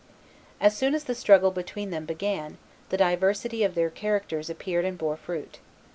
As 0.59 0.75
soon 0.75 0.95
as 0.95 1.03
the 1.03 1.13
struggle 1.13 1.51
between 1.51 1.91
them 1.91 2.05
began, 2.05 2.57
the 2.89 2.97
diversity 2.97 3.63
of 3.63 3.75
their 3.75 3.91
characters 3.91 4.49
appeared 4.49 4.83
and 4.83 4.97
bore 4.97 5.15
fruit. 5.15 5.59